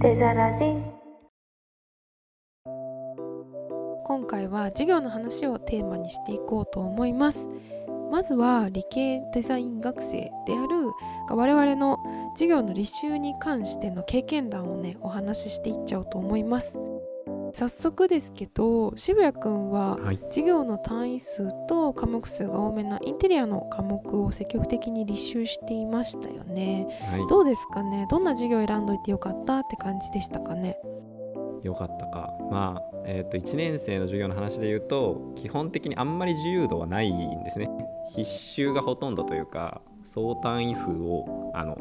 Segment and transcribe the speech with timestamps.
[0.00, 0.64] デザラジ。
[4.04, 7.48] 今回は授業の話をテーマにしていこうと思います。
[8.12, 10.92] まずは理系デザイン学生である
[11.30, 11.98] 我々の
[12.34, 16.78] 授業の履修に関しての経験談をねお話ししていっちゃおうと思います。
[17.52, 26.86] 早速ですけど渋谷くんははい、授業の単位数と科目数が多めなインテリアの科目を積極的に履修していましたよね。
[27.10, 28.06] はい、どうですかね？
[28.10, 30.78] どんな授業を選んどいてよかったって感じでしたかね？
[31.62, 32.32] よかったか。
[32.50, 37.68] まあ、えっ、と、1年生の授業の話で言うと、基本的にあんまり自由度はないんですね。
[38.14, 39.80] 必修がほとんどというか、
[40.14, 41.76] 総単位数を、あの、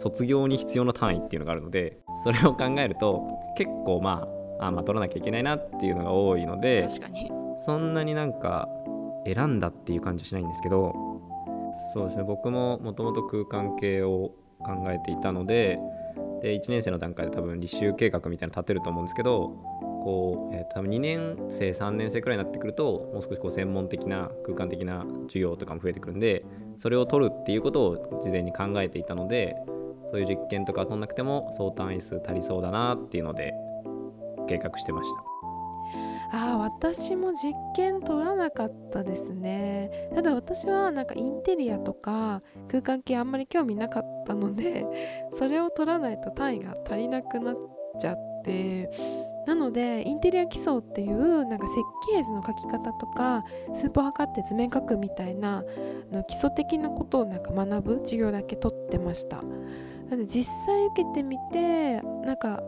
[0.00, 3.22] 卒業に必要な単位っていうのがあるので、それを考えると、
[3.56, 7.30] 結構まあ、あまあ、取らなきゃいけないなっていうのが多いので、確かに。
[7.66, 8.68] そんなになんか
[9.26, 10.94] 選んだっていう感じはしないんですけど
[11.92, 15.78] そうですね僕ももともと空間系を考えていたので
[16.42, 19.48] で1年生の段階で多分履修計画みたいなの立てると思うんですけど
[20.04, 26.44] こう、えー多分2年生3年生くらいになってくるともう少しこう専門的な空間的な授業とかも増えてくるんで
[26.82, 29.56] それを取るっていうことを事前に考えていたので
[30.10, 33.54] そういう実験とかは取んなくても総単位数足りそうだなっていうので
[34.46, 35.36] 計画してました。
[36.32, 44.84] ああ私も実験取らなかったですねただ私はなんかインテリアとか空間系あんまり興味なかったので
[45.34, 47.56] それを取らないと単位が足りなくなっ
[48.00, 48.90] ちゃって
[49.46, 51.78] なのでインテリア基礎っていうなんか設
[52.12, 55.62] 計図の書き方とかスーパー測って図面書くみたいな
[56.12, 62.60] あの基礎的なことをなんか学ぶ授業だけ取ってましたなので実際受けてみてなんか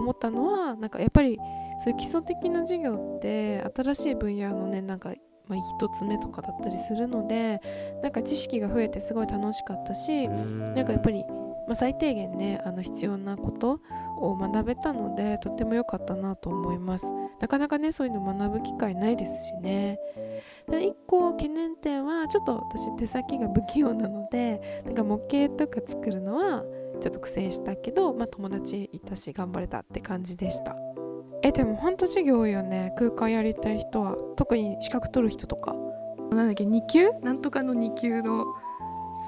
[0.00, 1.38] 思ったのはなんかやっぱり
[1.78, 5.12] そういう基礎的な授業って新しい分野のねなんか、
[5.48, 7.60] まあ、つ目とかだったりするので
[8.02, 11.24] なんか知識が増えてすごい楽しかったしなんかやっぱり、
[11.66, 13.80] まあ、最低限ねあの必要なこと
[14.18, 17.06] を学べたのでとっても良かったなと思います。
[17.40, 19.98] なかなかねそういうの学ぶ機会ないですしね。
[20.68, 26.62] で一個懸念点はちょっと私手先が不器用なのでなんか模型とか作るのは
[27.00, 30.76] ちょっと苦戦したけど、まあ、友達いたし頑張れたって感じでした。
[31.42, 32.92] えでもほんと授業多いよね。
[32.98, 35.74] 空間やりたい人は特に資格取る人とか。
[36.30, 37.10] なんだっけ2級？
[37.22, 38.46] なんとかの2級の。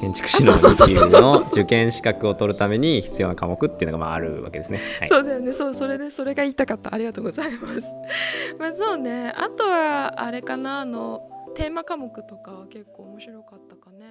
[0.00, 1.10] 建築士のあそうそうそうそう。
[1.10, 4.80] そうの受験資格を取るために必要な科目っていうのがまああるわけですね。
[5.00, 5.52] はい、そうだよね。
[5.52, 6.94] そうそれでそれが言いたかった。
[6.94, 7.94] ありがとうございます。
[8.58, 9.32] まあそうね。
[9.36, 14.06] あとはあれかなあのテーマ科目とかは結構面白かったかね